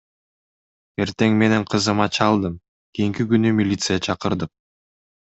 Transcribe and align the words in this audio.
Эртең 1.03 1.35
менен 1.41 1.67
кызыма 1.73 2.07
чалдым, 2.19 2.55
кийинки 2.99 3.27
күнү 3.35 3.53
милиция 3.59 4.01
чакырдык. 4.09 4.53